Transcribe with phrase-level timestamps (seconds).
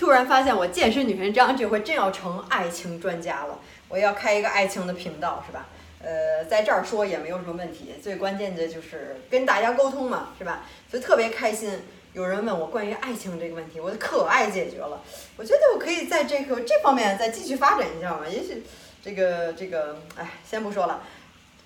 [0.00, 5.66] 突然发现我健身女神张这回真要成爱情专家了，我要开一个爱情的频道是吧？
[6.02, 10.64] 呃，在这儿说也没有什么问题，最关键的就是跟大家沟通嘛，是吧？
[10.90, 11.82] 所以特别开心，
[12.14, 15.02] 有人问我关于爱情这个问题，我可爱解决了。
[15.36, 18.62] 我觉得我可以在这个这方面再继续发展一下嘛，也许
[19.04, 21.02] 这个这个，哎，先不说了。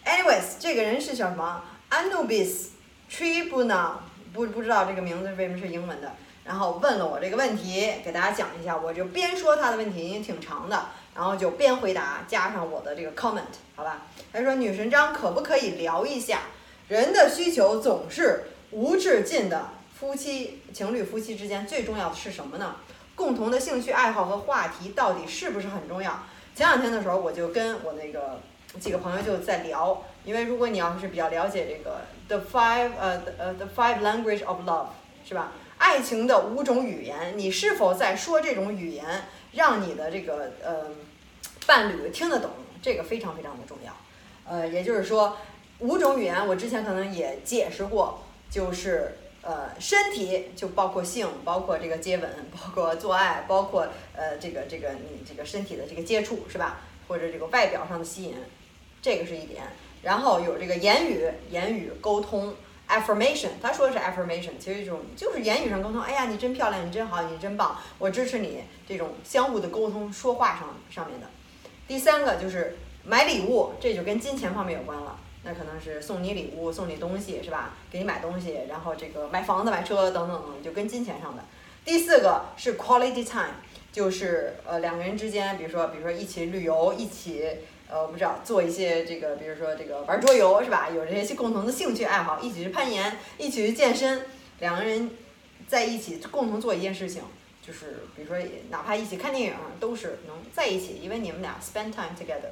[0.05, 2.71] Anyways，这个人是叫什么？Anubis
[3.09, 3.93] Tribuna，
[4.32, 6.11] 不不知道这个名字为什么是英文的。
[6.45, 13.41] 然后问了我这个问题，给大家讲一下，我就边说他的问题，也挺长的，然后就边回答，加上我的这个 comment，
[13.74, 14.02] 好吧？
[14.32, 16.42] 他说女神张可不可以聊一下，
[16.88, 22.77] 人的需求总是无止境的，夫妻情侣夫妻之间最重要的是什么呢？
[23.14, 26.24] 共同的兴趣爱好和话题到底是不是很重要？
[26.55, 28.41] 前两天的时候，我就跟我那个
[28.78, 34.86] 几个朋友就在聊，因为如果你要是比较了解这个 the five 呃呃 the five language of love
[35.27, 35.52] 是吧？
[35.77, 40.91] 爱情的五种语言，你是否在说这种语言，让你的这个呃
[41.66, 42.50] 伴侣听得懂？
[42.80, 43.92] 这个非常非常的重要。
[44.48, 45.36] 呃，也就是说，
[45.80, 56.83] 五种语言我之前可能也解释过，就是呃身体就包括性，包括这个接吻，包括做爱，包括呃这个这个你这个身体的这个接触是吧？
[57.08, 58.36] 或者这个外表上的吸引，
[59.02, 59.64] 这个是一点。
[60.02, 62.55] 然后有这个言语，言语沟通。
[62.88, 66.00] affirmation，他说的是 affirmation，其实一种就是言语上沟通。
[66.00, 68.62] 哎呀，你真漂亮，你真好，你真棒，我支持你。
[68.86, 71.27] 这种相互的沟通，说话上上面的。
[71.88, 75.18] 第三个就是买礼物，这就跟金钱方面有关了。
[75.42, 77.74] 那可能是送你礼物，送你东西，是吧？
[77.90, 81.42] 给你买东西，然后这个买房子、买车等等等，就跟金钱上的。
[81.84, 83.52] 第四个是 quality time，
[83.95, 87.48] 就是呃两个人之间，比如说比如说一起旅游，一起。
[87.87, 90.89] 呃，我不知道做一些这个，比如说这个玩桌游是吧？
[90.89, 94.23] 有这些共同的兴趣爱好，一起去攀岩，一起去健身，
[94.59, 95.11] 两个人
[95.69, 97.23] 在一起共同做一件事情，
[97.62, 98.39] 就是比如说
[98.70, 102.51] 哪怕一起看电影，都是能在一起，因为你们俩 spend time together。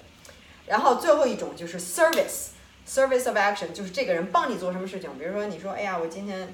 [0.67, 6.53] 然后最后一种就是 service，service of action，就是这个人帮你做什么事情，比如说你说，哎呀，我今天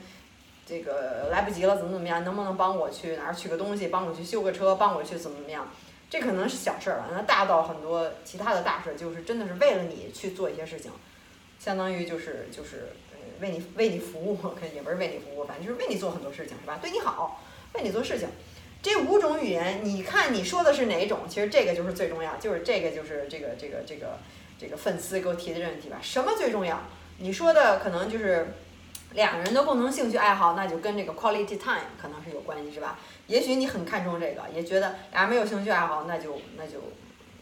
[0.69, 5.67] 这个来不及了，怎么怎么样，能不能帮我去哪儿取个东西，帮我去修个车，帮我去怎么怎么样？
[6.11, 10.91] 这可能是小事儿了，那大到很多其他的大事，就是真的是为了你去做一些事情，
[11.59, 16.79] 相当于就是就是呃为你为你服务， 可也不是为你服务，反正就是为你做很多事情，是吧？
[16.81, 17.43] 对你好，
[17.75, 18.29] 为你做事情。
[18.81, 21.21] 这五种语言，你看你说的是哪一种？
[21.29, 24.19] 其实这个就是最重要，就是这个就是这个这个这个
[24.59, 25.99] 这个粉丝给我提的这个问题吧？
[26.01, 26.81] 什么最重要？
[27.19, 28.55] 你说的可能就是
[29.15, 32.99] 两个人的共同兴趣爱好，那就跟这个 quality time 可能是有关系，是吧？
[33.27, 36.79] 也许你很看重这个，也觉得俩人没有兴趣爱好，那就那就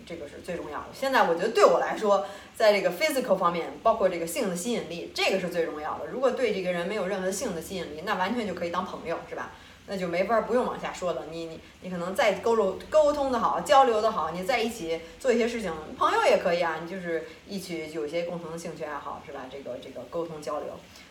[0.06, 0.86] 这个是最重要的。
[0.92, 2.24] 现在我觉得对我来说，
[2.54, 6.06] 在这个 physical 方面，包括这个性的吸引力，这个是最重要的。
[6.06, 9.50] 如果对这个人没有任何性的吸引力，那完全就可以当朋友，是吧？
[9.88, 11.26] 那就没法不用往下说了。
[11.30, 16.78] 你你你可能再沟沟沟通的好，交流的好，你在一起做一些事情，朋友也可以啊。
[16.82, 19.42] 你就是一起有些共同的兴趣爱好，是吧？
[19.48, 20.68] 这个这个沟通交流。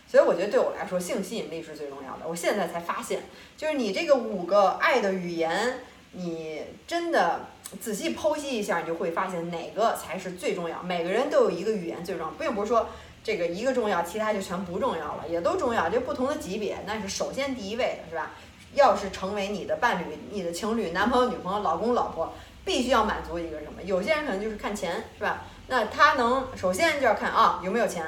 [0.08, 2.28] 所以我觉得对我来说，性吸引力是最重要的。
[2.28, 3.24] 我现在才发现，
[3.58, 5.80] 就是你这个五个爱的语言，
[6.12, 7.48] 你真的
[7.82, 10.82] 仔细剖析一下，你就会发现哪个才是最重要。
[10.84, 12.88] 每个人都有一个语言最重要，并不是说
[13.24, 18.32] 这个一个重要，其他就全不重要了，也都重要，就不同的级别，那是首先第一位的，是吧？
[18.76, 22.34] 要是成为你的伴侣、你的情侣、男朋友、女朋友、老公、老婆，
[22.64, 23.82] 必须要满足一个什么？
[23.84, 25.46] 有些人可能就是看钱，是吧？
[25.68, 28.06] 那他能首先就要看啊有没有钱。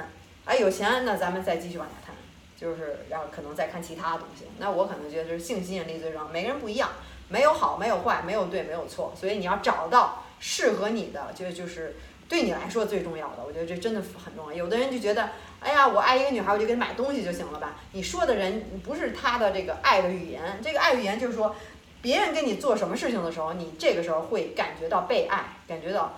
[0.47, 2.15] 哎，有钱，那咱们再继续往下谈，
[2.55, 4.45] 就是然后可能再看其他东西。
[4.59, 6.89] 那我可能觉得就是性吸引力最重要，每个人不一样，
[7.27, 11.97] 没有好，没有坏，没有对，没有错，所以你要找到适合你的，就就是
[12.29, 13.43] 对你来说最重要的。
[13.45, 14.53] 我觉得这真的很重要。
[14.53, 17.75] 有的人就觉得，哎呀，我爱一个女孩，我就给她买东西就行了吧？
[17.91, 21.53] 你说的人不是他的这个爱的语言，这个爱语言就是说，
[22.01, 26.17] 别人跟你做什么事情的时候，你这个时候会感觉到被爱，感觉到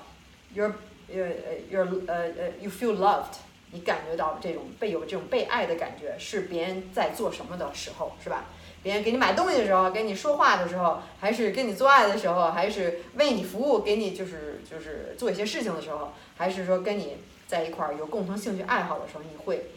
[0.56, 0.72] ，you're
[1.12, 1.34] you're
[1.72, 3.40] you're 呃呃 you feel loved。
[3.72, 8.46] 你感觉到这种被有这种被爱的感觉，是别人在做什么的时候，是吧？
[8.82, 19.70] 别人给你买东西的时候，跟你说话的时候，还是跟你做爱的时候，还是为你服务，给你就是就是做一些事情的时候，还是说跟你在一块儿有共同兴趣爱好的时候，你会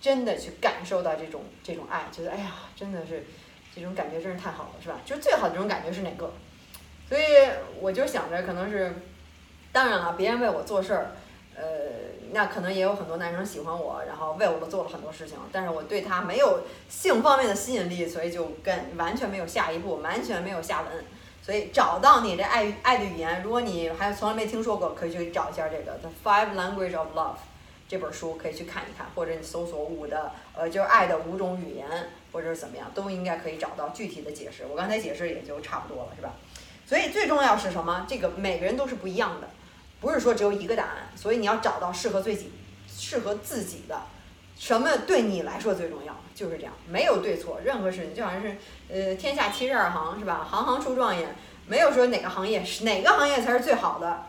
[0.00, 3.24] 真的去感受到这种这种爱，觉得哎呀，真的是
[3.74, 5.00] 这种感觉真是太好了，是吧？
[5.06, 6.32] 就是最好的这种感觉是哪个？
[7.08, 7.22] 所以
[7.80, 8.92] 我就想着，可能是，
[9.70, 11.12] 当然了，别人为我做事儿，
[11.56, 11.64] 呃。
[12.34, 21.04] 那可能也有很多男生喜欢我，然后为我做了很多事情，但是我对他没有性方面的吸引力，所以就跟完全没有下一步，完全没有下文。
[21.40, 27.34] 所以找到你这爱爱的语言，如果你还从来没听说过，可以去找一下这个《The Five Language of Love》
[27.88, 31.86] 这本书，可以去看一看，或者你搜索五的呃就是爱的五种语言，
[32.32, 34.64] 或者是怎么样，都应该可以找到具体的解释。
[34.68, 36.32] 我刚才解释也就差不多了，是吧？
[36.86, 38.06] 所以最重要是什么？
[38.08, 39.48] 这个每个人都是不一样的，
[40.04, 41.08] 不是说只有一个答案。
[41.16, 42.52] 所以你要找到适合自己、
[42.86, 44.02] 适合自己的，
[44.58, 48.56] 什么对你来说最重要，就是这样，没有对错，任何事情就好像是
[48.90, 50.46] 呃天下七十二行，是吧？
[50.48, 51.34] 行行出状元，
[51.66, 54.26] 没有说哪个行业是哪个行业才是最好的，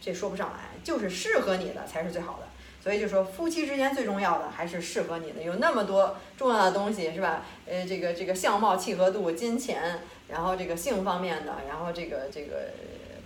[0.00, 2.46] 这说不上来，就是适合你的才是最好的。
[2.82, 7.42] 所以就说夫妻之间最重要的还是适合你的，有那么多重要的东西，是吧？
[7.66, 10.00] 呃，这个这个相貌契合度、金钱。
[10.28, 12.72] 然后这个性方面的，然后这个这个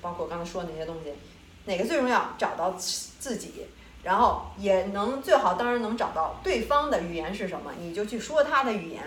[0.02, 1.14] 包括刚才说的那些东西，
[1.70, 2.34] 哪个最重要？
[2.37, 3.67] 找到自己，
[4.02, 9.00] 然后也能最好当然能找到对方的语言是什么，你就去说他的语言，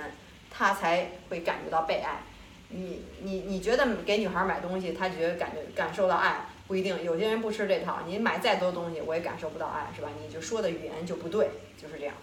[0.50, 2.24] 他才会感觉到被爱。
[2.70, 10.08] 你你你觉得给女孩买东西，她觉得感觉感受到爱不一定，有些人不吃这套，你买再多东西我也感受不到爱，是吧？
[10.26, 11.50] 你就说的语言就不对，
[11.80, 12.16] 就是这样。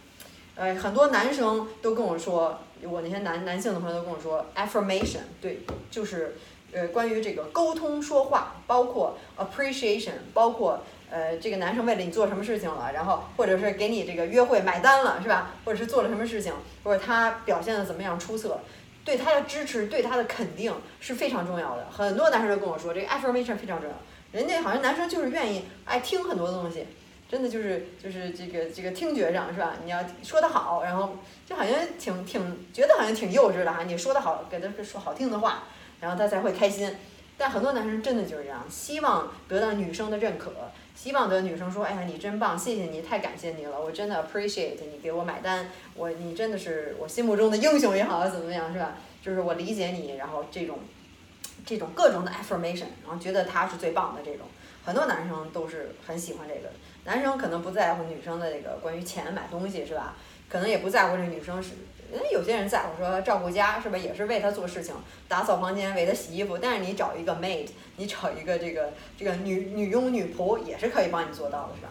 [0.56, 2.58] 呃，很多男生都跟我说。
[2.82, 5.60] 我那些男男性的朋友都跟我说，affirmation 对，
[5.90, 6.38] 就是
[6.72, 10.80] 呃关于这个沟通说话，包括 appreciation，包括
[11.10, 15.52] 呃这个男生为了你做什么事情了，然后或者是给你这个约会买单了，是吧？
[15.64, 16.52] 或者是做了什么事情，
[16.84, 18.60] 或者他表现的怎么样出色，
[19.04, 21.86] 对他的支持，对他的肯定是非常重要的。
[21.90, 23.96] 很多男生都跟我说，这个 affirmation 非常重要。
[24.32, 26.86] 人家好像男生就是愿意爱听很多东西。
[27.30, 29.74] 真的就是就是这个这个听觉上是吧？
[29.84, 33.84] 你要说得好，然后就好像挺挺觉得好像挺幼稚的哈。
[33.84, 35.62] 你说得好，给他说好听的话，
[36.00, 36.90] 然后他才会开心。
[37.36, 40.52] 但很多男生真的就是这样，希望得到女生的认可，
[40.94, 48.94] 希望得女生说：“哎呀，你真棒，谢谢你，太感谢你了，我真的 appreciate 你给我买单，我你真的是我心目中的英雄也好，怎么样是吧？
[49.22, 50.80] 就是我理解你，然后这种
[51.64, 54.46] 这种各种的 affirmation，然后觉得他是最棒的这种，
[54.84, 56.70] 很多男生都是很喜欢这个。”
[57.04, 60.14] 男生可能不在乎女生的这个关于钱买东西是吧？
[60.50, 61.70] 可能也不在乎这女生是，
[62.12, 63.96] 因为有些人在乎说照顾家是吧？
[63.96, 64.94] 也是为他做事情，
[65.28, 66.58] 打扫房间，为他洗衣服。
[66.58, 71.88] 但是你找一个 maid，你找一个这个这个女女佣女仆也是可以帮你做到的，是吧？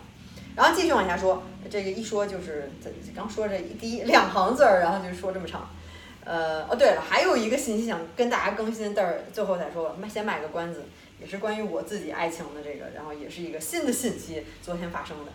[0.56, 2.69] 然后继续往下说，这个一说就是
[3.16, 5.69] 刚说这第一两行字儿，然后就说这么长。
[6.25, 10.83] 呃，哦对了，还有一个信息想跟大家更新，但是最后再说吧，卖先卖个关子。
[11.19, 15.31] 也是关于我自己爱情的这个，然后也是一个新的信息，昨天发生的。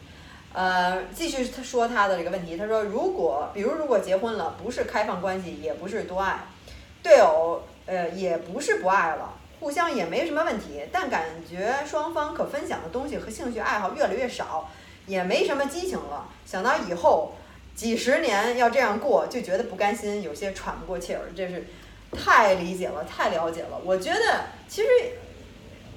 [0.54, 6.46] 呃，继续他说他的这个问题，他说如果比如如果结婚了，不是开放关系，也不是多爱，
[7.02, 14.70] 对偶呃也不是不爱了，互相也没什么问题，但感觉双方可分享的东西和兴趣爱好越来越少，
[15.06, 16.28] 也没什么激情了。
[16.46, 17.32] 想到以后
[17.74, 21.22] 几十年要这样过，就觉得不甘心，有些喘不过气儿。
[21.36, 21.66] 这是
[22.12, 23.80] 太理解了，太了解了。
[23.84, 24.88] 我觉得其实。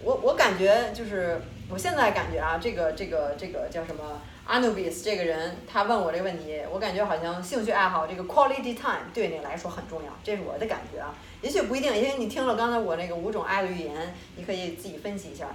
[0.04, 15.48] 我我感觉就是，我现在感觉啊，这个这个这个叫什么，Anubis 这个人，他问我这个问题，我感觉好像兴趣爱好这个 quality time 对你来说很重要，这是我的感觉啊，也许不一定，因为你听了刚才我那个五种爱的语言，你可以自己分析一下。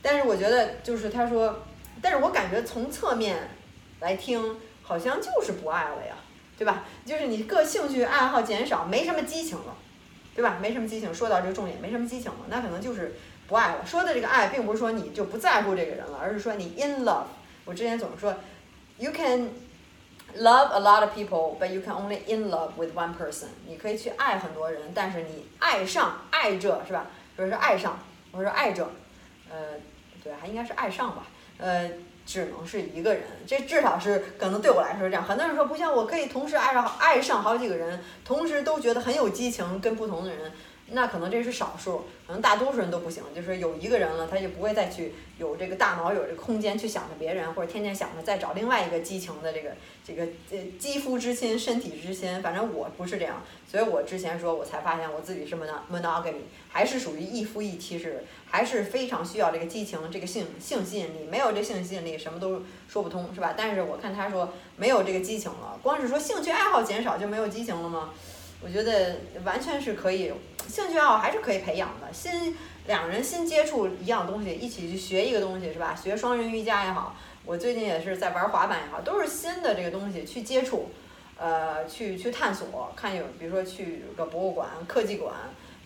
[0.00, 1.64] 但是我觉得就是他说，
[2.00, 3.36] 但是我感觉从侧面
[4.00, 6.14] 来听，好像就是不爱了呀，
[6.56, 6.84] 对吧？
[7.04, 9.76] 就是你各兴趣爱好减少，没什么激情了，
[10.34, 10.58] 对吧？
[10.60, 13.14] 没什么激情，说到这个重点，没什么激情了，那可能就是。
[13.48, 17.26] 不爱了，说的这个爱，并不是说你就不在乎这个人了，而是说你 in love。
[17.66, 18.34] 我之前总是说
[18.96, 19.50] ，you can
[20.38, 23.48] love a lot of people，but you can only in love with one person。
[23.66, 27.06] 你可以去爱很多人，但是你爱上爱着是吧？
[27.36, 27.98] 比如说爱上，
[28.30, 28.88] 我说爱着，
[29.50, 29.74] 呃，
[30.22, 31.26] 对，还应该是爱上吧，
[31.58, 31.90] 呃，
[32.24, 33.24] 只能是一个人。
[33.46, 35.24] 这至少是可能对我来说是这样。
[35.24, 40.52] 很多人说不像，我可以同时爱上爱上好几个人，同时都觉得很有激情，跟不同的人。
[40.92, 43.22] 那可能这是少数，可能大多数人都不行。
[43.34, 49.70] 就是有一个人了，他就不会再去有这个大脑有这个空间去想着别人，或者天天想着再找另外一个激情的这个
[50.06, 52.40] 这个呃肌肤之亲、身体之亲。
[52.40, 61.26] 反正我不是这样，所以我之前说我才发现我自己是 monogamy，还是属于一夫一妻制，还是非常需要这个激情、这个性性吸引力。
[61.28, 63.54] 没有这性吸引力，什么都说不通，是吧？
[63.56, 68.10] 但是我看他说没有这个激情了，光是说兴趣爱好减少就没有激情了吗？
[68.62, 70.32] 我觉得完全是可以。
[70.68, 72.56] 兴趣爱好还是可以培养的，新
[72.86, 75.94] 两人新接触一样东西，一起去学一个东西是吧？
[75.94, 80.90] 学双人瑜伽也好，我最近也是在玩滑板也好，都是新的这个东西去接触，
[81.38, 85.34] 呃，去去探索，看有比如说去个博物馆、科技馆，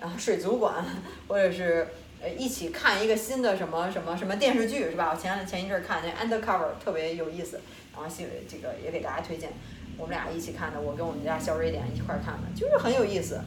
[0.00, 0.84] 然后水族馆，
[1.28, 1.88] 或者是
[2.22, 5.10] 呃一起看一个新的什么什么什么电视剧是吧？
[5.14, 7.60] 我前前一阵看那 Undercover 特别有意思，
[7.94, 9.50] 然后新这个也给大家推荐，
[9.96, 13.40] 我们俩一起看的，我跟我们家小瑞典一块儿看的，就是很有意思。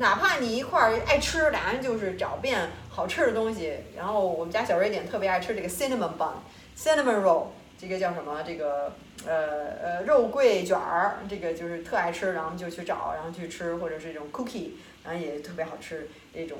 [0.00, 3.74] 哪怕你一块儿爱吃，俩人就是找遍好吃的东西。
[3.94, 8.42] 然后我们家小瑞典特别爱吃这个 cinnamon bun，cinnamon roll，这个叫什么？
[8.42, 8.94] 这个
[9.26, 14.70] 呃呃肉桂卷儿，这个就是特爱吃，然后就去找，然后去吃，或者是这种 cookie，
[15.04, 16.56] 然后也特别好吃，这种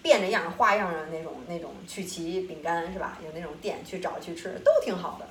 [0.00, 3.18] 变着样花样的那种那种曲奇饼干是吧？
[3.24, 5.26] 有那种店去找去吃，都挺好的。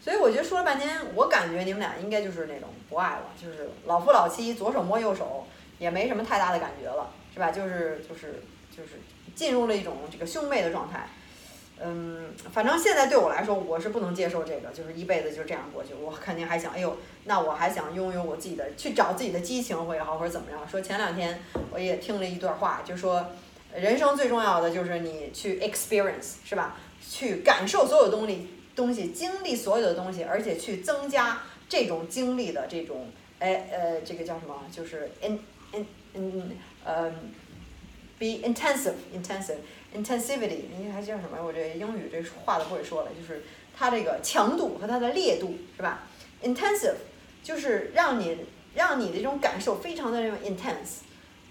[0.00, 5.46] 所以我觉得说了半天，我感觉你们俩应该就是那种不爱了，就是老夫老妻，左手摸右手，
[5.78, 7.50] 也没什么太大的感觉了，是吧？
[7.50, 8.42] 就是就是
[8.76, 9.00] 就是
[9.34, 11.08] 进入了一种这个兄妹的状态。
[11.80, 15.92] 嗯，反正现在对我来说，我是不能接受这个，就是一辈子就这样过去。
[15.94, 20.60] 我肯定还想，哎呦，那我还想拥有我自己的，去找自己的激情也好，或者怎么样。
[20.68, 23.26] 说前两天我也听了一段话，就说
[23.74, 26.76] 人生最重要的就是你去 experience，是吧？
[27.10, 28.48] 去感受所有东西。
[28.76, 33.06] 东西经历所有的东西，而且去增加这种经历的这种，
[33.38, 34.62] 哎呃，这个叫什么？
[34.72, 35.12] 就是
[35.74, 36.50] in in 嗯
[36.84, 37.10] 呃
[38.18, 39.58] ，be intensive intensive
[39.94, 41.38] intensivity，你还叫什么？
[41.44, 43.42] 我这英语这话都不会说了，就是
[43.76, 46.06] 它这个强度和它的烈度是吧
[46.42, 46.96] ？intensive
[47.42, 48.38] 就是让你
[48.74, 51.02] 让你的这种感受非常的这种 intense。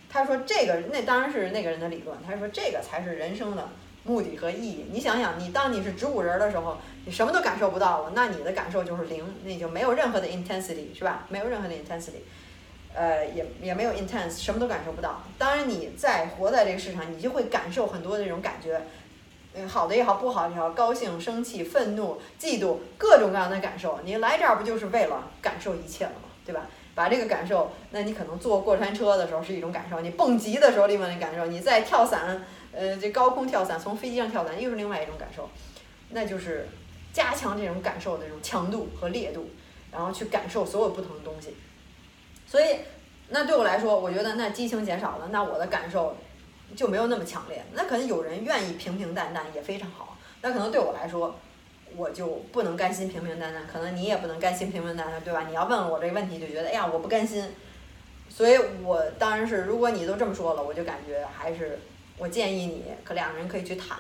[0.10, 3.70] 他说这个那当然是那个人的理论，他说这个才是人生的。
[4.06, 11.26] 目的和意义，你想想，你当你是植物人的时候，你什么都感受不到了，那你的感受就是零，那就没有任何的 intensity，是吧？
[11.30, 12.20] 没有任何的 intensity，
[12.94, 15.24] 呃，也也没有 intense，什么都感受不到。
[15.38, 18.82] 当然，你在活在这个世上，你就会感受很多的这种感觉，
[19.54, 24.00] 嗯，好的也好，不好也好，高兴、生气、愤怒、嫉妒，各种各样的感受。
[24.04, 26.30] 你来这儿不就是为了感受一切了吗？
[26.46, 26.68] 对吧？
[26.96, 32.44] 把这个感受，那你可能坐过山车的时候是一种感受，你蹦极的时候另外的感受，你在跳伞。
[32.76, 35.48] 呃，这高空跳伞，从飞机上跳伞又是另外一种感受，
[36.10, 36.68] 那就是
[37.14, 39.48] 加强这种感受的这种强度和烈度，
[39.92, 41.56] 然后去感受所有不同的东西。
[42.46, 42.80] 所以，
[43.30, 46.16] 那对我来说，我觉得那激情减少了，那我的感受
[46.76, 47.64] 就没有那么强烈。
[47.74, 51.36] 那可能有人愿意平平淡淡也非常好，那可能对我来说，
[51.96, 53.66] 我就不能甘心平平淡淡。
[53.66, 55.46] 可能你也不能甘心平平淡淡，对吧？
[55.48, 57.50] 你要问我这个问题，就觉得哎呀，我不甘心。
[58.30, 61.80] 所以我当然是，如果你都这么说了，我就感觉还是。
[62.16, 63.98] 我建议你，可两个人可以去谈，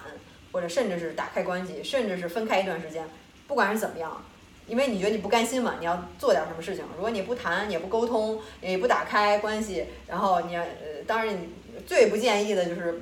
[0.51, 3.03] 或者甚至是打开关系，甚至是分开一段时间，
[3.47, 4.23] 不管是怎么样，
[4.67, 6.83] 因为你觉得你不甘心嘛，你要做点什么事情。
[6.95, 10.65] 如果你不谈，也不沟通，也不打开关系，然后你呃，
[11.05, 11.49] 当然你
[11.85, 13.01] 最不建议的就是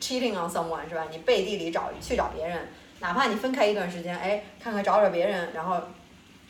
[0.00, 1.06] cheating on someone 是吧？
[1.10, 2.68] 你背地里找去找别人，
[3.00, 5.80] 哪怕你分开一段时间，哎，看看找找别人，然后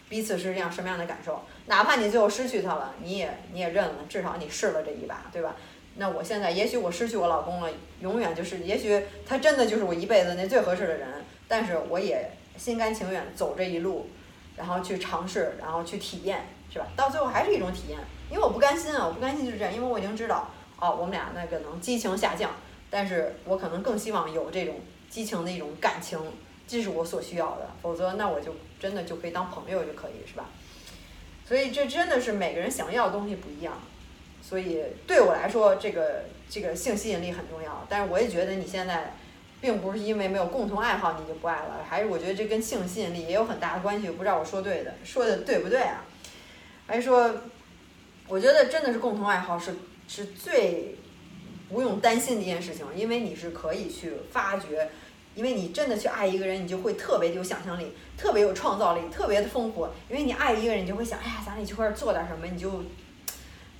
[0.09, 1.41] 彼此是这样什么样的感受？
[1.67, 5.57] 哪怕你最后失去他了，你也你也认了，至少你试了这一把，对吧？
[5.97, 7.69] 那我现在也许我失去我老公了，
[8.01, 11.09] 永远就是，也许他真的就是我一辈子那最合适的人，
[11.49, 14.09] 但是我也心甘情愿走这一路，
[14.61, 16.87] 然后去尝试，然后去体验，是吧？
[16.95, 17.99] 到最后还是一种体验，
[18.31, 20.49] 因为我不甘心啊，我不甘心就是这样，因为我已经知道，
[20.79, 22.51] 哦，我们俩那个能激情下降，
[22.91, 24.77] 但是我可能更希望有这种
[25.09, 26.19] 激情的一种感情，
[26.69, 30.45] 这是我所需要的，否则那我就真的就可以当朋友就可以，是吧？
[31.49, 33.75] 所以这真的是每个人想要的东西不一样。
[34.43, 37.87] 所以对我来说，这个这个性吸引力很重要。
[37.89, 39.15] 但是我也觉得你现在，
[39.61, 44.09] 并不是因为没有共同爱好你就不爱了，还是我觉得这跟性吸引力也有很大的关系。
[44.11, 46.05] 不知道我说对的，说的对不对啊？
[46.87, 47.31] 还是说，
[48.27, 49.75] 我觉得真的是共同爱好是
[50.09, 50.97] 是最
[51.69, 54.91] 不用担心的一件事情，因为你是可以去发掘，
[55.35, 59.89] 因为你真的去爱一个人，你就会特别有想象力，特别有创造力，特别的丰富。
[60.09, 62.83] 因为你爱一个人，你就会想，哎呀，咱俩一块儿做点什么，你就。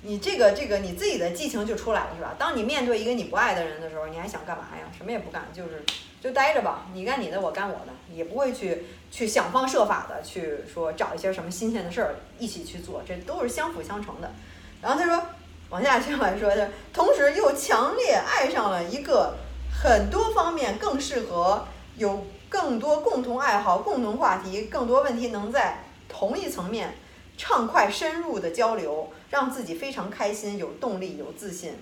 [0.03, 2.33] 你这个这个你自己的激情就出来了，是吧？
[2.37, 4.91] 当你面对一个你不爱的人的时候，你还想干嘛呀？
[4.97, 5.83] 什么也不干，就是
[6.19, 6.87] 就待着吧。
[6.93, 14.31] 你干你的，我干我的，也不会去去想方设法的去说找一些什么新鲜的事儿一起去做，这都是相辅相成的。
[14.81, 15.23] 然后他说，
[15.69, 19.35] 往下听来说，的，同时又强烈爱上了一个
[19.83, 26.95] 很多方面更适合有更多共同爱好、共同话题、更多问题能在同一层面。
[27.37, 31.73] 畅快深入的交流，让自己非常开心、有动力、有自信，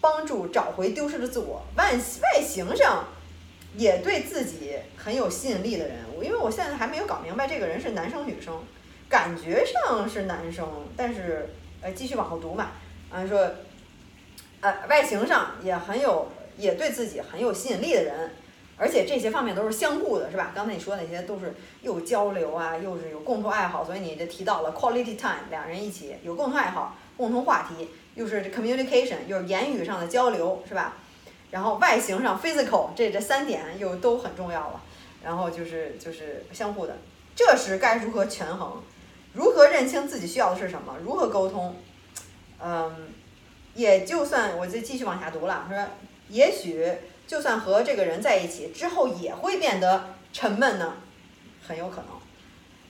[0.00, 1.62] 帮助找回丢失的自我。
[1.76, 3.04] 外外形上
[3.76, 8.62] 也对自己很有吸引力的人，因为我现在还没有搞明白这个人是男生女生，
[9.08, 10.66] 感觉上是男生，
[10.96, 11.50] 但是
[11.82, 12.70] 呃继续往后读嘛，
[13.10, 13.50] 啊说，
[14.60, 18.30] 呃外形上也很有，也对自己很有吸引力的人。
[18.82, 20.50] 而且这些方面都是相互的，是吧？
[20.52, 30.96] 刚才你说那些都是又交流啊，又是有共同爱好，所以你这提到了 quality time，两人一起有共同爱好、共同话题，又是 communication，又是言语上的交流，是吧？
[31.52, 34.82] 然后外形上 physical，这这三点又都很重要了。
[35.22, 36.96] 然后就是就是相互的，
[37.36, 38.82] 这时该如何权衡？
[39.32, 40.96] 如何认清自己需要的是什么？
[41.04, 41.76] 如何沟通？
[42.58, 43.12] 嗯，
[43.76, 45.78] 也就算我就继续往下读了，说
[46.30, 46.84] 也许。
[47.26, 50.94] 就算和这个人在一起之后，也会变得沉闷呢，
[51.66, 52.06] 很有可能。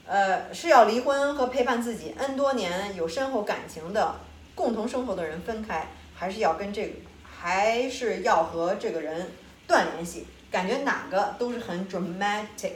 [0.04, 4.16] 呃，是要离婚和陪伴自己 N 多年有深厚感情的
[4.54, 9.30] 共同生活的人分开，还是要跟这个，还是要和这个人
[9.66, 10.26] 断联系？
[10.50, 12.72] 感觉哪个都是很 dramatic，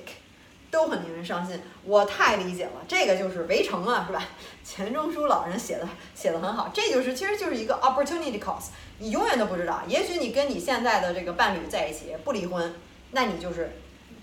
[0.70, 1.60] 都很令人伤心。
[1.84, 4.22] 我太理解了，这个就是围城啊，是吧？
[4.64, 12.74] 钱钟书老人写的写的很好，这就是其实就是一个 opportunity cost，你永远都不知道，也许你跟你现在的这个伴侣在一起不离婚，
[13.12, 13.72] 那你就是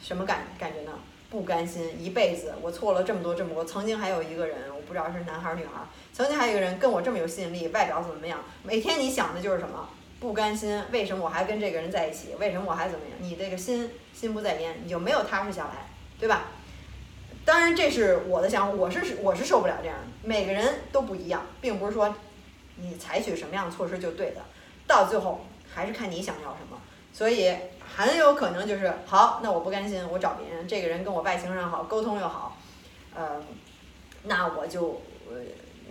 [0.02, 0.92] 什么感感觉呢？
[1.30, 3.66] 不甘心一辈子，我错了这么多这么多。
[3.66, 5.82] 曾经还有一个人，我不知道是男孩女孩，
[6.14, 8.40] 曾经还有一个人跟我这么有吸引力，外表怎么样？
[8.62, 9.90] 每天你想的就是什么？
[10.20, 12.36] 不甘心，为什么我还跟这个人在一起？
[12.40, 13.18] 为什么我还怎么样？
[13.20, 15.88] 你这个心心不在焉，你就没有踏实下来，
[16.20, 16.46] 对吧？
[17.44, 20.04] 当然这是我的想法，我是我是受不了这样的。
[20.22, 22.16] 每个人都不一样，并不是说
[22.76, 24.42] 你采取什么样的措施就对的，
[24.88, 25.42] 到最后
[25.74, 26.80] 还是看你想要什么。
[27.12, 27.56] 所以
[27.96, 32.58] 很有可能就是好，那我不甘心，我找别人，这个人跟我外形上好，沟通又好，
[33.16, 33.42] 呃，
[34.24, 35.38] 那我就呃。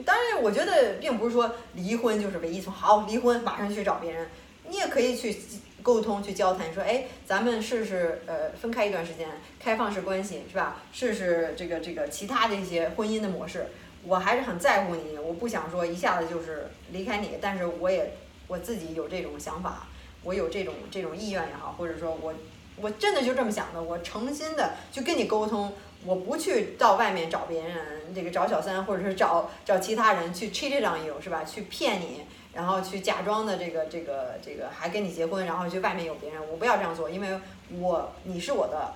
[0.07, 4.27] 当然，我觉得并不是说离婚就是唯一从好离婚马上去找别人，
[4.67, 5.37] 你也可以去
[5.83, 9.29] 沟通去交谈，说哎，咱们试试呃分开一段时间，
[9.61, 10.79] 开放式关系是吧？
[10.93, 13.67] 试试这个这个其他的一些婚姻的模式。
[14.03, 18.15] 我还是很在乎你，我不想说一下子就是离开你，但是我也
[18.47, 19.87] 我自己有这种想法，
[20.23, 22.35] 我有这种这种意愿也好，或者说我
[22.77, 25.73] 我真的就这么想的，我诚心的去跟你沟通。
[26.05, 31.45] 我不去到外面找别人，这个找小三，或者是找找其他人去 cheat on you 是吧？
[31.45, 32.23] 去骗你，
[32.53, 37.39] 然后去假装的这个这个这个还跟你结婚，然后去外面有别人，我不要这样做，因为
[37.71, 38.93] 我你是我的，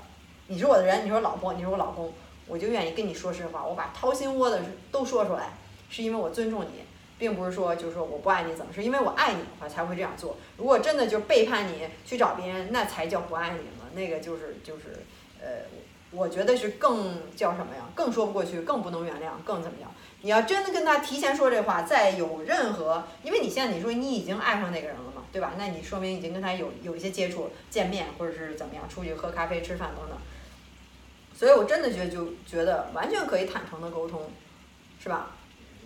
[0.49, 2.13] 你是我的人，你是我老婆，你是我老公，
[2.49, 4.61] 我就愿意跟你说实话，我把掏心窝子
[4.91, 5.51] 都说出来，
[5.89, 6.83] 是因为我尊重你，
[7.19, 10.37] 并不是说就是说我不爱你怎么，是因为我爱你的话才会这样做。
[10.57, 15.05] 如果真的就背叛你去找别人，那才叫不爱你了，那个就是就是
[15.41, 15.47] 呃。
[16.13, 17.83] 我觉得是更叫什么呀？
[17.95, 19.93] 更说不过去，更不能原谅，更怎么样？
[20.23, 25.55] 你要真的跟他提前说这话，再有任何，因为你现在你说你已经爱上那个人了嘛，对吧？
[25.59, 30.17] 那你说明已经跟他有有一些接触、见面，或者是怎么样，出去喝咖啡、吃饭等等。
[31.35, 34.31] 所以我真的觉得就觉得完全可以坦诚的沟通，
[35.03, 35.33] 是吧？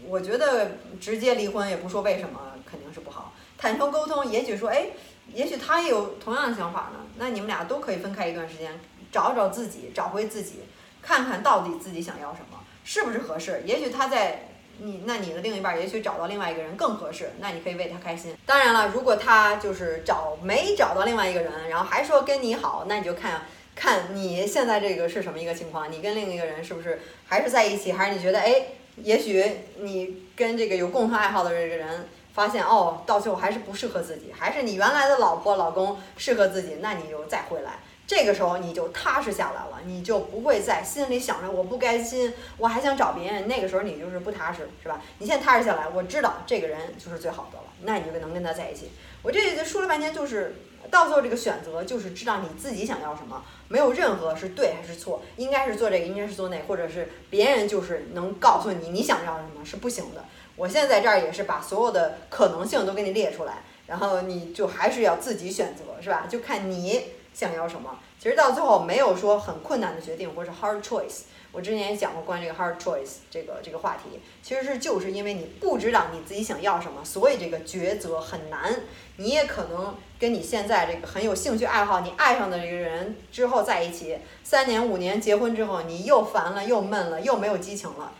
[0.06, 3.32] 我觉得直接离婚也不说为什么，肯定是不好。
[3.58, 4.86] 坦诚沟通，也许说，哎，
[5.32, 8.72] 也许他也有同样的想法呢，那你们俩都可以分开一段时间。
[9.12, 10.60] 找找自己，找回自己，
[11.02, 13.60] 看看到底自己想要什么，是不是合适？
[13.66, 18.36] 也许他在你那你的另一半，也许找到另外一个人更合适，那你可以为他开心。
[18.46, 23.42] 当然了，如果他就是找没找到另外一个人，然后还说跟你好，那你就看
[23.74, 28.66] 看你现在这个是什么一个情况，你跟另一个人是不是还是在一起，还是你觉得哎，
[29.02, 29.44] 也许
[29.78, 37.78] 你跟这个有共同爱好的这个人发现哦，到最后还是不适合自己，还是你原来的老婆老公适合自己，那你就再回来。
[38.10, 43.46] 这个时候你就踏实下来了，你就不会在心里想着我不甘心，我还想找别人。
[43.46, 45.00] 那个时候你就是不踏实，是吧？
[45.18, 48.90] 你现在踏实下来，我知道这个人就是最好的了，那你就能跟他在一起。
[49.22, 50.56] 我这说了半天，就是
[50.90, 60.24] 到最后这个选择就是知道你自己想要什么，没有任何是对还是错，应该是做这个，应该是做那，或者是别人就是能告诉你你想要什么是不行的。
[60.56, 66.26] 我现在在这儿也是把所有的可能性都给你列出来，然后你就还是要自己选择，是吧？
[66.28, 67.19] 就看你。
[67.40, 67.98] 想要什么？
[68.18, 71.22] 其实到最后没有说很困难的决定，或者 hard choice。
[71.52, 78.82] 我之前也讲过关于这个 hard choice 这个这个话题，其实是就是因为你不知道你自己想要什么，所以这个抉择很难。
[79.16, 88.12] 你也可能跟你现在这个很有兴趣爱好、你爱上的这个人之后在一起，三年五年结婚之后，你又烦了又闷了又没有激情了，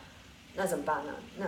[0.54, 1.12] 那怎么办呢？
[1.36, 1.46] 那。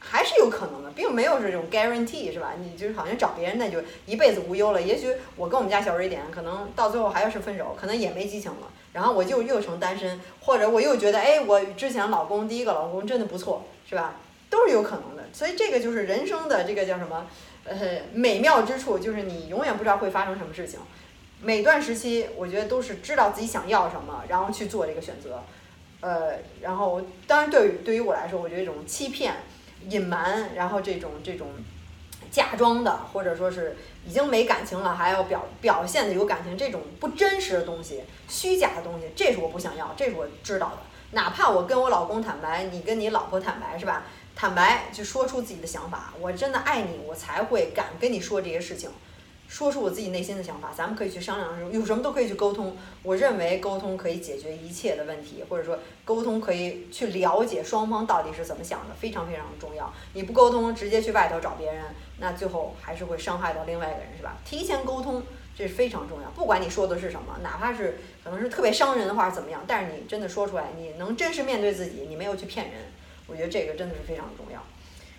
[0.00, 2.54] 还是有可能的，并没有这种 guarantee 是吧？
[2.58, 4.80] 你就是好像找别人那就一辈子无忧了。
[4.80, 8.68] 也许我跟我们家小瑞典可能到最后还要是分手，可能也没激情了。
[8.92, 14.14] 然后我就又成单身，或者我又觉得哎，我之前老公第一个老公真的不错，是吧？
[14.48, 15.22] 都是有可能的。
[15.32, 17.26] 所以这个就是人生的这个叫什么？
[17.64, 17.76] 呃，
[18.12, 20.80] 美妙之处就是你永远不知道会发生什么事情。
[21.42, 25.42] 每段时期我觉得都是知道自己想要什么，然后去做这个选择。
[26.00, 29.34] 呃，然后当然对于对于我来说，我觉得这种欺骗。
[29.88, 31.48] 隐瞒，然后这种这种
[32.30, 40.78] 假装的，或者说是已经没感情了，还要表表现的有感情，这种不真实的东西、虚假的东西，这是我不想要，这是我知道的。
[41.12, 44.04] 哪怕我跟我老公坦白，你跟你老婆坦白，是吧？
[44.36, 48.88] 坦白就说出自己的想法，我真的爱你，我才会敢跟你说这些事情。
[49.50, 52.76] 说出我自己内心的想法，咱们可以去商量，有什么都可以去沟通。
[53.02, 59.92] 我认为沟通可以解决一切的问题，或者说沟通可以去了解双方到底是怎么想的，非常非常的重要。
[60.12, 61.82] 你不沟通，直接去外头找别人，
[62.20, 64.38] 那最后还是会伤害到另外一个人，是吧？
[64.44, 65.22] 提前沟通。
[65.52, 66.30] 这是非常重要。
[66.30, 72.80] 不管你说的是什么，哪怕是可能是特别伤人的话怎么样，但是你真的说出来，你能真实面对自己，你没有去骗人，
[73.26, 74.62] 我觉得这个真的是非常重要。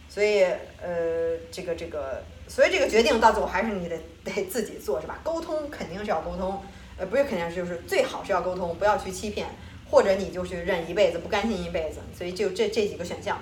[0.10, 0.42] 所以，
[0.82, 5.18] 呃，这个这个，所以这个决定到最后还是你得得自己做，是吧？
[5.24, 6.62] 沟通肯定是要沟通，
[6.98, 9.48] 呃，不是肯定就是最好是要沟通，不要去欺骗，
[9.90, 12.02] 或者你就去忍一辈子，不甘心一辈子。
[12.14, 13.42] 所以就这这几个选项。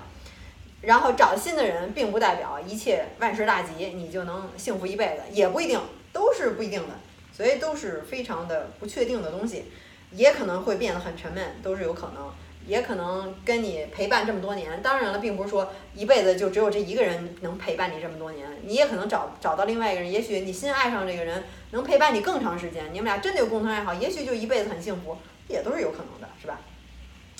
[0.82, 5.80] 然后找新的人，并不代表一切万事大吉，你就能幸福一辈子，也不一定，
[6.12, 6.94] 都是不一定的，
[7.36, 9.64] 所以都是非常的不确定的东西，
[10.12, 12.32] 也可能会变得很沉闷，都是有可能，
[12.66, 25.16] 也可能跟你陪伴这么多年，当然了，并不是说一辈子就只有这一个人能陪伴你这么多年，你也可能找找到另外一个人，也许你新爱上这个人能陪伴你更长时间，你们俩真的有共同爱好，也许就一辈子很幸福，
[25.48, 26.60] 也都是有可能的，是吧？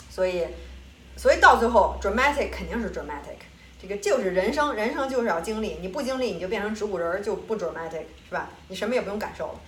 [0.08, 0.46] 所以。
[1.16, 3.36] 所以到最后，dramatic 肯定是 dramatic，
[3.82, 8.48] 这个就是人生，人生就是要经历，你不经历你就变成植物人儿，就不 dramatic，是吧？
[8.68, 9.60] 你什么也不用感受了，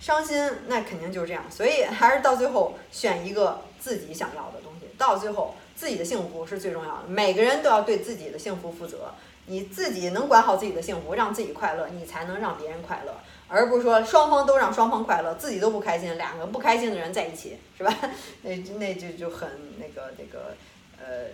[0.00, 1.44] 伤心那肯定就是这样。
[1.50, 7.04] 所以还是到最后选一个自己想要的东西，到最后自己的幸福是最重要的。
[7.06, 9.14] 每个人都要对自己的幸福负责，
[9.46, 13.14] 你自己能管好自己的幸福，让自己快乐，你才能让别人快乐。
[13.50, 17.94] 而不是说双方都让双方快乐，自己都不开心，两个不开心的人在一起，是吧？
[18.42, 20.54] 那 那就就很那个那个
[20.98, 21.24] 呃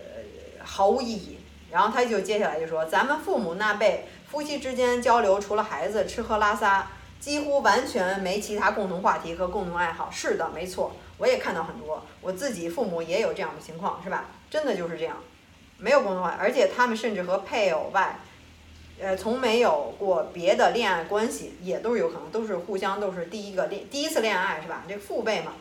[0.63, 1.39] 毫无意义。
[1.71, 6.87] 然后他就接下来就说，咱们父母那辈夫妻之间交流，除了孩子吃喝拉撒，
[7.19, 10.09] 几乎完全没其他共同话题和共同爱好。
[10.09, 14.25] 是的，没错，我也看到很多，我自己父母也有这样的情况，是吧？
[14.49, 15.17] 真的就是这样，
[15.77, 18.19] 没有共同话，而且他们甚至和配偶外。
[18.97, 24.83] 呃，从没有过别的恋爱关系，也都是有可能，都是互相都是第一个恋第一次恋爱是吧？
[24.87, 25.51] 这父辈嘛，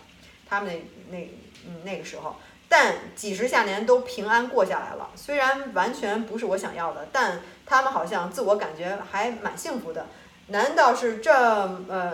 [0.48, 0.72] 他们
[1.10, 1.28] 那那
[1.66, 2.36] 嗯那个时候，
[2.68, 5.10] 但几十下年都平安过下来了。
[5.16, 10.06] 虽然完全不是我想要的，但他们好像自我感觉还蛮幸福的。
[10.48, 12.12] 难道是这呃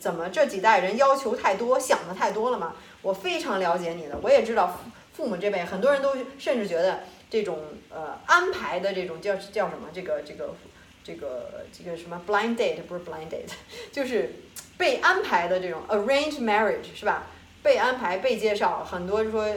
[0.00, 2.74] 怎么这几代人要求太多，想的太多了吗？
[3.02, 4.80] 我非常了解你的，我也知道
[5.12, 7.00] 父母这辈很多人都甚至觉得。
[7.30, 7.58] 这种
[7.90, 9.88] 呃安排的这种叫叫什么？
[9.92, 10.54] 这个这个
[11.02, 13.50] 这个这个什么 blind date 不是 blind date，
[13.90, 14.30] 就是
[14.78, 17.24] 被安排的这种 arranged marriage 是吧？
[17.60, 19.48] 被安排被介绍，很多说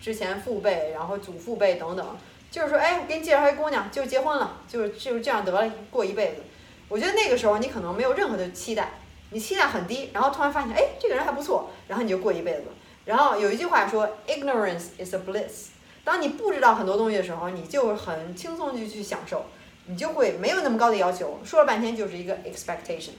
[0.00, 2.16] 之前父辈，然后祖父辈等等，
[2.48, 6.42] 就是说哎我，给你介绍一姑娘就结婚了，就就这样得了过一辈子。
[6.88, 8.92] 我觉得那个时候你可能没有任何的期待，
[9.30, 12.64] 你期待很低，然后突然发现哎这个人还不错，然后你就过一辈子。
[13.04, 15.68] 然后有一句话说 ignorance is a bliss。
[16.04, 19.46] 当你不知道很多东西的时候，你就很轻松就去享受，
[19.86, 21.40] 你就会没有那么高的要求。
[21.44, 23.12] 说了半天就是一个 expectation，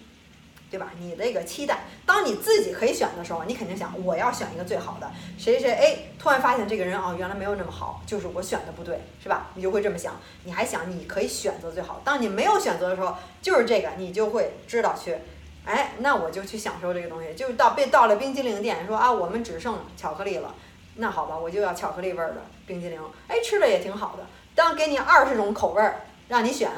[0.76, 0.92] 对吧？
[1.00, 1.86] 你那个期待。
[2.06, 5.10] 当你自己可以选的时候，你肯定想我要选一个最好的。
[5.38, 9.48] 谁谁哎，突然发现这个人哦，原来没有那么好，就是我选的不对，是吧？
[9.54, 10.20] 你就会这么想。
[10.44, 12.02] 你还想你可以选择最好。
[12.04, 15.18] 当你没有选择的时候，就是这个，你就会知道去，
[15.64, 17.34] 哎，那我就去享受这个东西。
[17.36, 20.54] 就是到被到了冰激凌店，说啊，我们只剩巧克力了。
[20.96, 23.02] 那好吧，我就要巧克力味儿的冰激凌。
[23.30, 24.26] 哎，吃的也挺好的。
[24.54, 26.70] 当给你二十种口味儿让你选，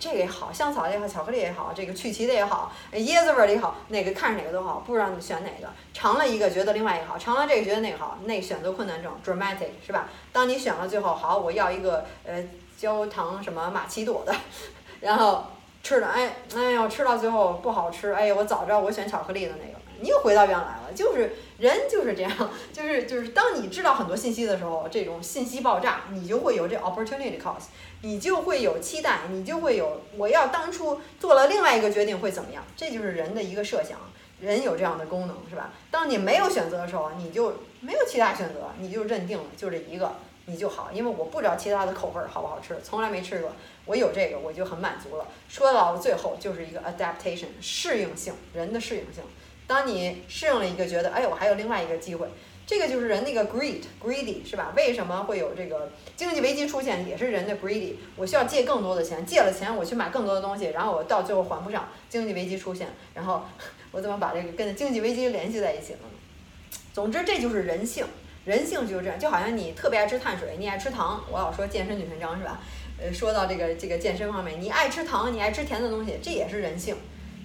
[0.00, 5.72] 这个也好，香草也好，巧克力也好，这个曲奇的也好，椰子味儿的也好，哪个看上哪个都好，不知道你选哪个。
[5.92, 10.08] 尝了一个觉得另外一个好，尝了这个觉得那个好，那选择困难症，dramatic 是吧？
[10.32, 12.42] 当你选了最后，好，我要一个呃
[12.76, 14.34] 焦糖什么玛奇朵的，
[15.00, 15.44] 然后
[15.82, 19.78] 吃的，哎，哎呦，吃到最后不好吃，哎呀，我早知道我选巧克力的那个。
[20.00, 27.66] 你又回到原来了，就是人就是这样，就是就是当你知道很多信息的时候，这种信息爆炸，你就会有这 opportunity cost，
[28.00, 33.96] 你就会有期待，你就会有我要当初做了另外一个决定会怎么样，这就是人的一个设想，
[34.40, 35.70] 人有这样的功能是吧？
[35.88, 43.52] 当你没有选择的时候，你就没有其他选择，你就认定了就这一个你就好，因为我不知道其他的口味儿好不好吃，从来没吃过，
[43.86, 45.26] 我有这个我就很满足了。
[45.48, 49.22] 说到最后就是一个 adaptation 适应性，人的适应性。
[49.66, 52.26] 当你适应了一个，觉得哎，我还有另外一个机会，
[52.66, 54.72] 这个就是人那个 greed，greedy 是吧？
[54.76, 57.06] 为什么会有这个经济危机出现？
[57.08, 63.44] 也是人的 greedy，我需要借更多的钱，借了钱我去买更多的东西，然后我到最后还不上，经济危机出现，然后
[63.92, 66.78] 我怎么把这个跟经济危机联系在一起了呢？
[66.92, 68.04] 总之，这就是人性，
[68.44, 72.60] 人性就是这样，就好像你特别爱吃碳水，你爱吃糖，我老说健身女神章是吧？
[73.00, 76.96] 呃，说到这个这个健身方面，你爱吃糖，你爱吃甜的东西，这也是人性。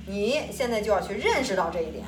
[0.07, 2.05] 你现在就要去认识到这一点，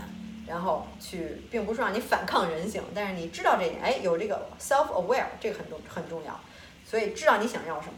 [0.47, 6.39] 然后去，并不是让你反抗人性，但是你知道这一点，哎，有这个 self aware，这个很重很重要，
[6.85, 7.93] 所以知道你想要什么，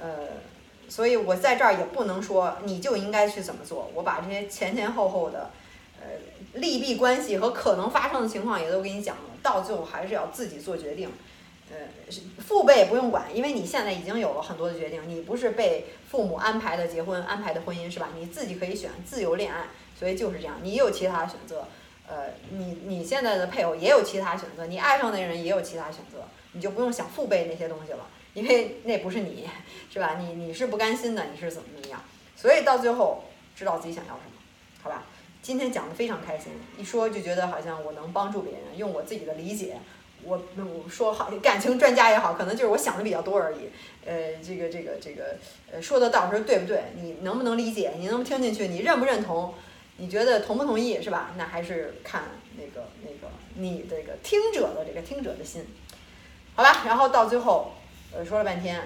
[0.00, 0.28] 呃，
[0.88, 5.50] 所以我在这儿也不能说你就应该去怎么做，我把这些前前后后的，
[6.00, 6.06] 呃，
[6.54, 11.10] 利弊关系和可能发生的情况也都给你讲了，到最后还是要自己做决定。
[11.70, 11.78] 呃，
[12.38, 18.10] 父辈不用管，因为你现在已经有了很多的决定，你不是被父母安排的结婚、安排的婚姻，是吧？
[18.18, 21.66] 你自己可以选自由恋爱，所以就是这样，你有其他选择，
[22.06, 29.48] 呃，你你现在的配偶也有其他选择，你爱上的人也有其他选择，你就不用想父辈那些东西了，因为那不是你，
[29.90, 30.18] 是吧？
[30.20, 32.04] 你你是不甘心的，你是怎么怎么样？
[32.36, 33.24] 所以到最后
[33.56, 34.36] 知道自己想要什么，
[34.82, 35.04] 好吧？
[35.42, 39.76] 今天讲的非常开心，一说就觉得好像我能帮助别人，用我自己的理解。
[40.22, 43.68] 我我说好感情专家也好，可能就是我想的比较多而已。
[44.06, 45.36] 呃，这个这个这个，
[45.72, 46.84] 呃，说的到时候对不对？
[46.94, 47.92] 你能不能理解？
[47.98, 48.68] 你能不能听进去？
[48.68, 49.52] 你认不认同？
[49.96, 51.02] 你觉得同不同意？
[51.02, 51.32] 是吧？
[51.36, 52.22] 那还是看
[52.56, 55.66] 那个那个你这个听者的这个听者的心，
[56.54, 56.84] 好吧？
[56.86, 57.72] 然后到最后，
[58.14, 58.80] 呃，说了半天，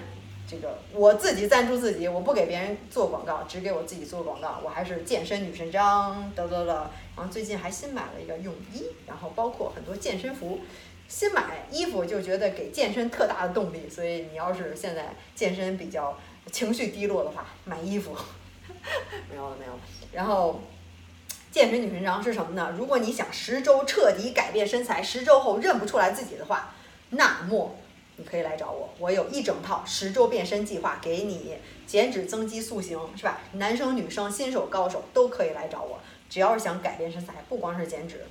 [0.49, 4.61] 这个我自己赞助自己，我不给别人做广告，只给我自己做广告。
[4.63, 6.89] 我还是健身女神张，得得得。
[7.17, 10.59] 然后最近还新买了一个泳衣，然后包括很多健身服。
[11.09, 16.17] 新买衣服就觉得给健身特大的动力，所以你要是现在健身比较
[16.51, 18.13] 情绪低落的话，买衣服
[19.29, 19.79] 没有了没有了。
[20.11, 20.61] 然后
[21.49, 22.73] 健身女神章是什么呢？
[22.77, 26.73] 如果你想十周彻底改变身材，十周后认不出来自己的话，
[27.11, 27.75] 那么
[28.17, 33.39] 你可以来找我，我有一整套十周变身计划给你减脂增肌塑形，是吧？
[33.53, 38.25] 男生女生新手高手都可以来找我，只要是想改变身材，不光是减脂。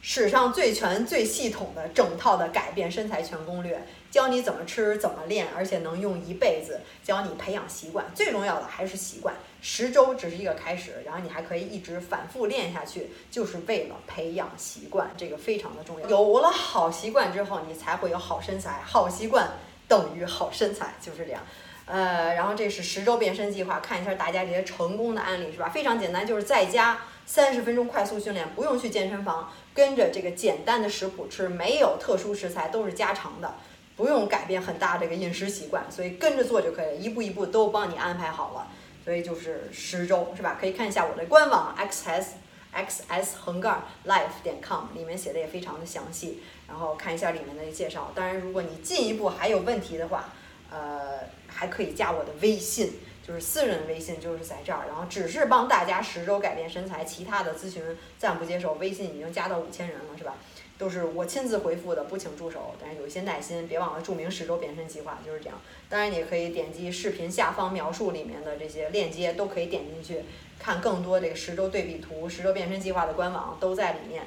[0.00, 6.80] 史上最全、最系统的整套的改变身材全攻略，教你怎么吃、怎么练，而且能用一辈子。
[7.02, 9.34] 教你培养习惯，最重要的还是习惯。
[9.60, 16.08] 十周只是一个开始，然后你还可以一直反复练下去，就是为了培养习惯，这个非常的重要。
[16.08, 18.80] 有了好习惯之后，你才会有好身材。
[18.84, 19.48] 好习惯
[19.88, 21.42] 等于好身材，就是这样。
[21.86, 25.70] 呃，然后这是十周变身计划，看一下大家这些成功的案例，是吧？
[25.70, 29.50] 非常简单，就是在家三十分钟快速训练，不用去健身房。
[29.78, 33.54] 跟着这个简单的食谱吃，没有特殊食材，都是家常的，
[33.96, 38.66] 不用改变很大这个饮食习惯，所以跟着做就可以了，一步一步都帮你安排好了。
[39.04, 40.58] 所以就是十周是吧？
[40.60, 42.34] 可以看一下我的官网 x s
[42.72, 48.10] x s 横杠 life 点 com，里面写的也非常的详细，然后看一下里面的介绍。
[48.16, 50.32] 当然，如果你进一步还有问题的话，
[50.72, 52.94] 呃，还可以加我的微信。
[53.28, 57.82] 就是私人微信就是在这儿，然后只是帮大家十周改变身材，其他的咨询
[58.16, 58.72] 暂不接受。
[58.80, 60.34] 微信已经加到五千人了，是吧？
[60.78, 62.74] 都是我亲自回复的，不请助手。
[62.80, 65.60] 但是有一些耐心，别忘了注明十周变身计划，就是这样。
[65.90, 70.24] 当然，你也可以点击视频下方描述里面的这些链接，都可以点进去
[70.58, 74.22] 看更多这个十周对比图、十周变身计划的官网都在里面。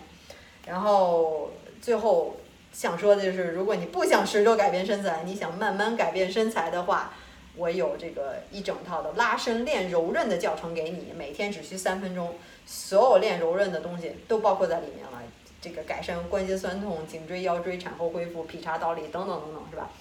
[0.67, 1.49] 然后
[1.81, 2.37] 最后
[2.71, 7.15] 想说的就是，如果你不想十周改变身材，你想慢慢改变身材的话。
[7.61, 12.33] 我有这个一整套的拉伸练柔韧的教程给你，每天只需三分钟，
[12.65, 15.21] 所有练柔韧的东西都包括在里面了。
[15.61, 19.91] 这个改善关节酸痛、颈椎、腰椎、产后恢复、劈叉倒立等等等等，是吧？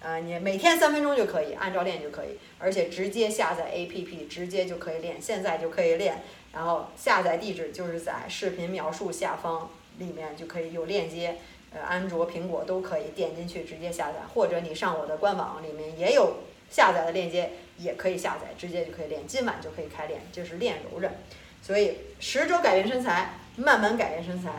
[0.00, 6.22] 呃，你每天三分钟就可以，按照练就可以，而且直接下载 APP，直接就可以练，现在就可以练。
[6.54, 11.36] 然后下载地址就是在视频描述下方里面就可以有链接，
[11.74, 16.32] 呃，安卓、苹果都可以点进去直接下载，或者你上我的官网里面也有。
[16.70, 21.12] 下载的链接也可以下载，直接就可以练，今晚就可以开练，就是练柔韧。
[21.60, 24.50] 所以十周改变身材，慢慢改变身材，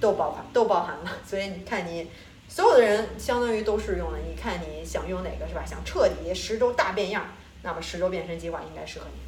[0.00, 1.10] 都包含都包含了。
[1.26, 2.10] 所以你看，你
[2.48, 4.18] 所有的人相当于都适用了。
[4.18, 5.62] 你看你想用哪个是吧？
[5.66, 7.26] 想彻底十周大变样，
[7.62, 9.20] 那么十周变身计划应该适合你。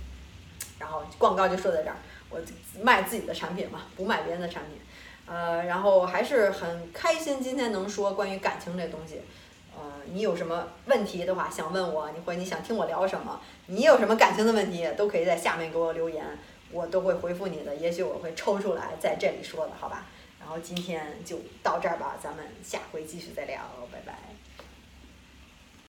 [0.79, 1.97] 然后广告就说在这儿，
[2.31, 2.41] 我
[2.81, 4.79] 卖自己的产品嘛，不卖别人的产品。
[5.27, 9.21] 呃，然后还是很开心今天能说关于感情这东西。
[9.77, 9.83] 呃，
[10.13, 16.25] 你有什么问题的话想问我，你或者你想听我聊什么，你有什么感情的问题，都可以在下面给我留言，
[16.71, 17.75] 我都会回复你的。
[17.77, 20.07] 也许我会抽出来在这里说的，好吧？
[20.41, 23.61] 然后今天就到这儿吧，咱们下回继续再聊，
[23.91, 24.15] 拜拜。